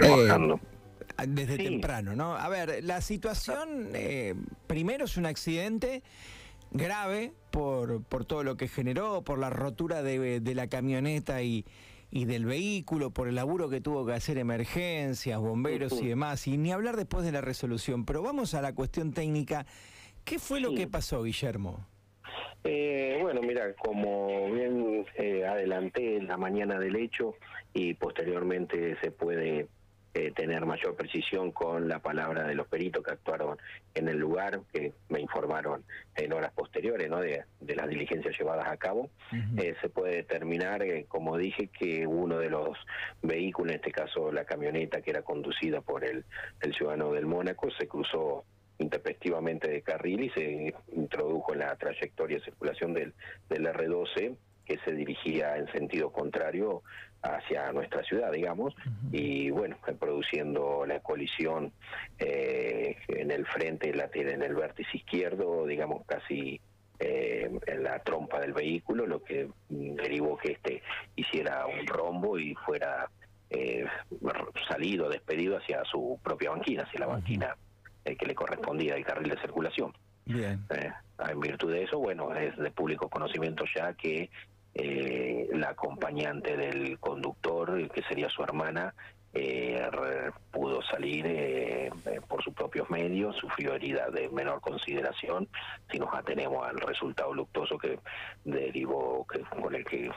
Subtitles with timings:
[0.00, 0.60] trabajando.
[1.28, 2.36] desde temprano, ¿no?
[2.36, 3.88] A ver, la situación,
[4.66, 6.02] primero es un accidente
[6.72, 11.64] grave por, por todo lo que generó, por la rotura de, la camioneta y,
[12.10, 16.56] y del vehículo, por el laburo que tuvo que hacer emergencias, bomberos y demás, y
[16.56, 18.04] ni hablar después de la resolución.
[18.04, 19.66] Pero vamos a la cuestión técnica.
[20.24, 21.86] ¿Qué fue lo que pasó, Guillermo?
[22.62, 27.34] Eh, bueno, mira, como bien eh, adelanté en la mañana del hecho
[27.72, 29.68] y posteriormente se puede
[30.12, 33.58] eh, tener mayor precisión con la palabra de los peritos que actuaron
[33.94, 35.84] en el lugar, que me informaron
[36.16, 37.20] en horas posteriores ¿no?
[37.20, 39.10] de, las diligencias llevadas a cabo.
[39.56, 42.76] Eh, se puede determinar, eh, como dije, que uno de los
[43.22, 46.24] vehículos, en este caso la camioneta que era conducida por el,
[46.60, 48.44] el ciudadano del Mónaco, se cruzó
[48.78, 53.14] intempestivamente de carril y se introdujo en la trayectoria de circulación del,
[53.48, 54.36] del R12
[54.70, 56.84] que se dirigía en sentido contrario
[57.22, 58.72] hacia nuestra ciudad, digamos,
[59.10, 61.72] y bueno, produciendo la colisión
[62.20, 66.60] eh, en el frente, en el vértice izquierdo, digamos, casi
[67.00, 70.82] eh, en la trompa del vehículo, lo que derivó que este
[71.16, 73.10] hiciera un rombo y fuera
[73.50, 73.86] eh,
[74.68, 77.56] salido, despedido hacia su propia banquina, hacia la banquina
[78.04, 79.92] que le correspondía del carril de circulación.
[80.24, 80.64] Bien.
[81.28, 84.30] en virtud de eso, bueno, es de público conocimiento ya que
[84.74, 88.94] eh, la acompañante del conductor, que sería su hermana,
[89.32, 89.88] eh,
[90.50, 91.90] pudo salir eh,
[92.26, 95.48] por sus propios medios, sufrió herida de menor consideración,
[95.90, 98.00] si nos atenemos al resultado luctuoso que
[98.44, 100.10] derivó, que, con el que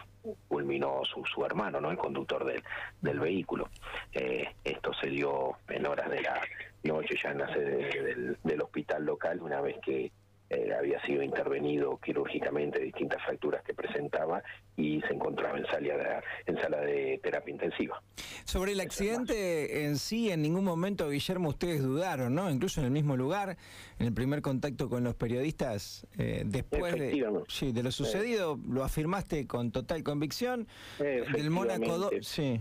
[0.48, 2.64] culminó su, su hermano, no el conductor del,
[3.02, 3.70] del vehículo.
[4.14, 6.42] Eh, esto se dio en horas de la
[6.84, 10.12] noche ya en la sede del hospital local, una vez que
[10.50, 14.44] eh, había sido intervenido quirúrgicamente de distintas fracturas que presentaba
[14.78, 18.02] y se encontraba en sala de, en sala de terapia intensiva.
[18.44, 22.50] Sobre el accidente en sí, en ningún momento, Guillermo, ustedes dudaron, ¿no?
[22.50, 23.58] Incluso en el mismo lugar,
[24.00, 28.84] en el primer contacto con los periodistas, eh, después de, sí, de lo sucedido, lo
[28.84, 30.68] afirmaste con total convicción.
[31.00, 32.60] Del Mónaco sí.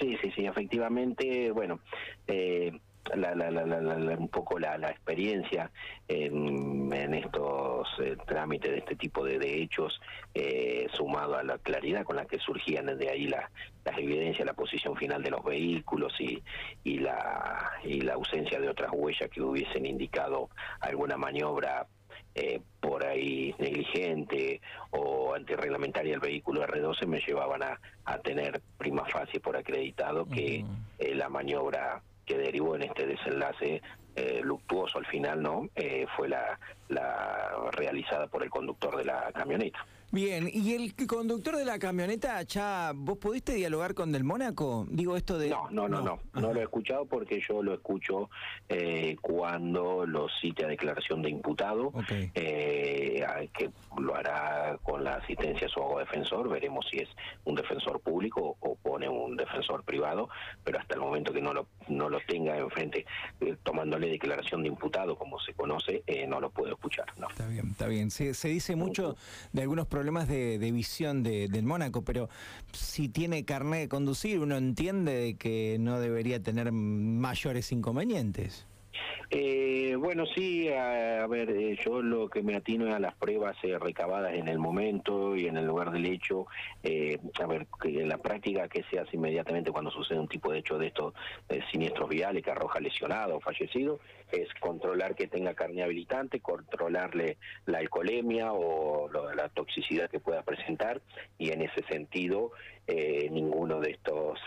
[0.00, 1.80] sí, sí, sí, efectivamente, bueno.
[2.26, 2.72] Eh,
[3.14, 5.70] la, la, la, un poco la, experiencia
[6.08, 10.00] en, estos eh, trámites de este tipo de, hechos,
[10.34, 13.48] eh, sumado a la claridad con la que surgían desde ahí las
[13.98, 16.42] evidencias, la posición final de los vehículos y,
[16.82, 20.48] y, la, y la ausencia de otras huellas que hubiesen indicado
[20.80, 21.86] alguna maniobra
[22.34, 24.60] eh, por ahí negligente
[24.90, 30.64] o antirreglamentaria del vehículo R12 me llevaban a, a tener prima facie por acreditado que
[30.98, 33.82] la maniobra que derivó en este desenlace
[34.16, 35.68] eh, luctuoso al final, ¿no?
[35.74, 36.58] Eh, fue la,
[36.88, 39.84] la realizada por el conductor de la camioneta.
[40.14, 44.86] Bien, ¿y el conductor de la camioneta, ya vos pudiste dialogar con Del Mónaco?
[44.88, 45.48] Digo esto de...
[45.48, 48.30] No, no, no, no, no, lo he escuchado porque yo lo escucho
[48.68, 55.66] eh, cuando lo cite a declaración de imputado, eh, que lo hará con la asistencia
[55.66, 57.08] de su abogado defensor, veremos si es
[57.44, 60.28] un defensor público o pone un defensor privado,
[60.62, 63.04] pero hasta el momento que no lo, no lo tenga enfrente,
[63.40, 67.06] eh, tomándole declaración de imputado, como se conoce, no lo puedo escuchar.
[67.18, 67.28] No.
[67.28, 68.10] Está bien, está bien.
[68.10, 69.16] Se, se dice mucho
[69.52, 72.28] de algunos problemas problemas de, visión del Mónaco, pero
[72.72, 78.66] si tiene carnet de conducir, uno entiende de que no debería tener mayores inconvenientes.
[79.36, 83.56] Eh, bueno, sí, a, ver, eh, yo lo que me atino es a las pruebas
[83.64, 86.46] eh, recabadas en el momento y en el lugar del hecho.
[86.84, 90.52] Eh, a ver, que en la práctica, que se hace inmediatamente cuando sucede un tipo
[90.52, 91.14] de hecho de estos
[91.72, 93.98] siniestros viales que arroja lesionado o fallecido?
[94.30, 101.02] Es controlar que tenga carne habilitante, controlarle la alcoholemia o la toxicidad que pueda presentar
[101.38, 102.52] y en ese sentido
[102.86, 104.38] ninguno de estos,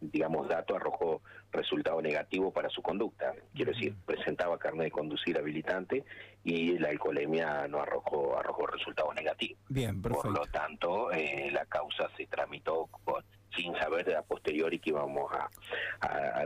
[0.00, 3.34] digamos, datos arrojó resultado negativo para su conducta.
[3.54, 6.04] Quiero decir, presentaba carne de conducir habilitante
[6.44, 9.58] y la alcoholemia no arrojó arrojó resultado negativo.
[9.68, 12.88] Bien, Por lo tanto, eh, la causa se tramitó
[13.56, 15.48] sin saber de a posteriori que íbamos a,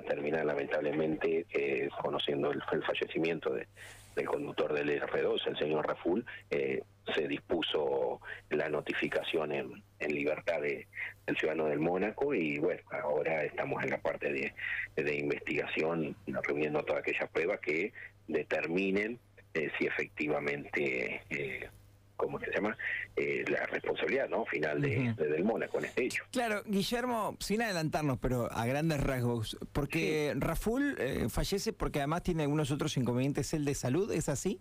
[0.09, 6.83] terminar lamentablemente eh, conociendo el, fallecimiento del conductor del R2, el señor Raful, eh,
[7.15, 8.21] se dispuso
[8.51, 10.87] la notificación en, en libertad de,
[11.27, 14.55] del ciudadano del Mónaco y bueno, ahora estamos en la parte de,
[14.97, 17.93] de investigación reuniendo todas aquellas pruebas que
[18.29, 19.19] determinen
[19.55, 21.69] eh, si efectivamente, eh,
[22.17, 22.77] ¿cómo se llama?
[23.17, 26.25] Eh, la responsabilidad no final de, del Mónaco en este hecho.
[26.31, 32.43] Claro, Guillermo, sin adelantarnos, pero a grandes rasgos, porque Raful eh, fallece porque además tiene
[32.43, 34.61] algunos otros inconvenientes, el de salud, ¿es así?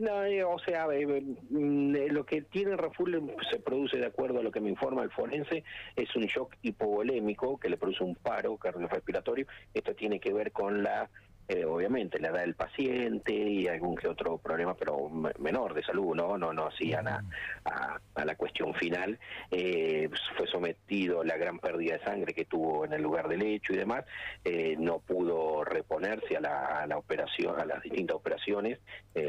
[0.00, 4.50] No, eh, o sea, mm, lo que tiene Raful se produce de acuerdo a lo
[4.50, 5.62] que me informa el forense,
[5.94, 9.46] es un shock hipovolémico que le produce un paro cardiorrespiratorio.
[9.72, 11.08] Esto tiene que ver con la
[11.46, 16.14] eh, obviamente la edad del paciente y algún que otro problema, pero menor de salud,
[16.14, 16.38] ¿no?
[16.38, 17.22] No, no hacían a,
[17.64, 19.18] a, la cuestión final.
[19.50, 23.42] Eh, fue sometido a la gran pérdida de sangre que tuvo en el lugar del
[23.42, 24.04] hecho y demás.
[24.44, 28.78] Eh, no pudo reponerse a la, a la, operación, a las distintas operaciones.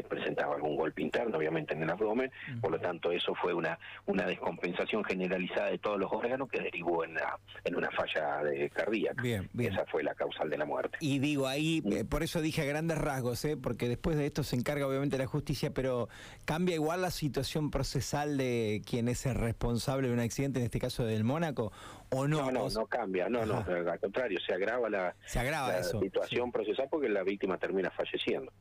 [0.08, 2.30] presentaba algún golpe interno, obviamente, en el abdomen.
[2.60, 7.04] Por lo tanto, eso fue una, una descompensación generalizada de todos los órganos que derivó
[7.04, 7.16] en,
[7.64, 9.22] en una falla de cardíaca.
[9.22, 9.74] Bien, bien.
[9.74, 10.96] Esa fue la causal de la muerte.
[11.00, 13.56] Y digo, ahí por eso dije a grandes rasgos, ¿eh?
[13.56, 16.08] porque después de esto se encarga obviamente la justicia, pero
[16.44, 20.80] cambia igual la situación procesal de quien es el responsable de un accidente, en este
[20.80, 21.72] caso del Mónaco,
[22.10, 22.50] o no.
[22.50, 26.88] No, no, no cambia, no, no, al contrario, se agrava la, se agrava situación procesal
[26.90, 28.52] porque la víctima termina falleciendo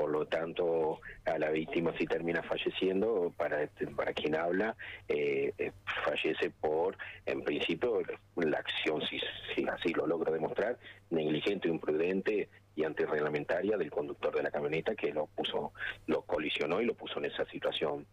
[0.00, 4.74] por lo tanto a la víctima si termina falleciendo para para quien habla
[5.08, 5.72] eh, eh,
[6.06, 8.00] fallece por en principio
[8.36, 9.20] la acción si,
[9.54, 10.78] si así lo logro demostrar
[11.10, 15.72] negligente imprudente y antirreglamentaria del conductor de la camioneta que lo puso,
[16.06, 18.06] lo colisionó y lo puso en esa situación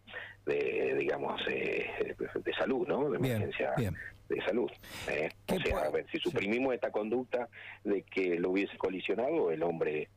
[0.44, 3.10] de, digamos, eh, de salud, ¿no?
[3.10, 3.74] De emergencia
[4.28, 4.70] de salud.
[5.08, 5.30] ¿eh?
[5.46, 7.48] O sea, a ver, si suprimimos esta conducta
[7.84, 10.08] de que lo hubiese colisionado, el hombre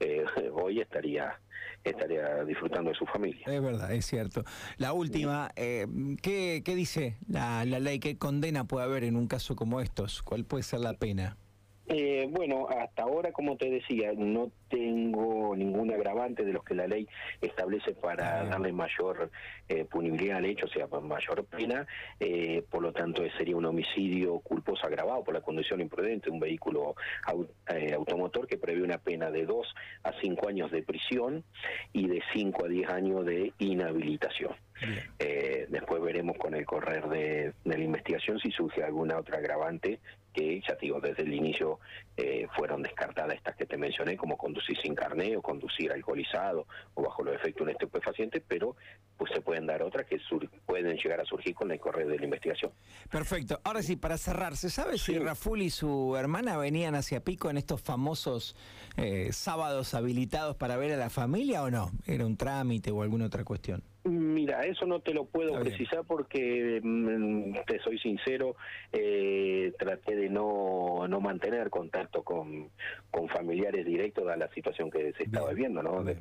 [0.00, 1.40] eh, hoy estaría
[1.84, 3.46] estaría disfrutando de su familia.
[3.46, 4.42] Es verdad, es cierto.
[4.76, 5.86] La última, eh,
[6.20, 8.00] ¿qué, ¿qué, dice la, la ley?
[8.00, 10.20] ¿Qué condena puede haber en un caso como estos?
[10.22, 11.36] ¿Cuál puede ser la pena?
[11.88, 16.86] Eh, bueno, hasta ahora, como te decía, no tengo ningún agravante de los que la
[16.86, 17.06] ley
[17.40, 19.30] establece para darle mayor
[19.68, 21.86] eh, punibilidad al hecho, o sea, mayor pena.
[22.18, 26.40] Eh, por lo tanto, sería un homicidio culposo agravado por la condición imprudente de un
[26.40, 26.96] vehículo
[27.68, 29.74] eh, automotor que prevé una pena de 2
[30.04, 31.44] a 5 años de prisión
[31.92, 34.54] y de 5 a 10 años de inhabilitación.
[35.68, 35.95] después
[36.26, 40.00] veremos con el correr de, de la investigación si surge alguna otra agravante
[40.36, 41.80] que, ya digo, desde el inicio
[42.16, 47.02] eh, fueron descartadas estas que te mencioné, como conducir sin carné o conducir alcoholizado o
[47.02, 48.76] bajo los efectos de un estupefaciente, pero
[49.16, 50.20] pues se pueden dar otras que
[50.66, 52.70] pueden llegar a surgir con el correo de la investigación.
[53.10, 53.60] Perfecto.
[53.64, 57.56] Ahora sí, para cerrar, ¿se sabe si Raful y su hermana venían hacia Pico en
[57.56, 58.56] estos famosos
[58.98, 61.90] eh, sábados habilitados para ver a la familia o no?
[62.06, 63.82] ¿Era un trámite o alguna otra cuestión?
[64.06, 68.54] Mira, eso no te lo puedo precisar porque, mm, te soy sincero,
[68.92, 72.70] eh, traté de no, no mantener contacto con,
[73.10, 76.04] con familiares directos de la situación que se estaba viendo, ¿no?
[76.04, 76.16] De,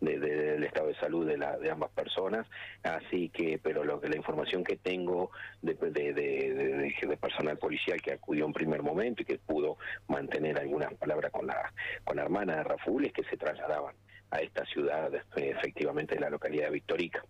[0.00, 2.46] del estado de salud de, la, de ambas personas.
[2.82, 5.30] Así que, pero lo que la información que tengo
[5.60, 9.76] de, de, de, personal policial que acudió en primer momento y que pudo
[10.08, 11.70] mantener algunas palabras con la,
[12.04, 13.94] con la hermana de Raful es que se trasladaban
[14.30, 17.24] a esta ciudad, efectivamente, la localidad de Victorica.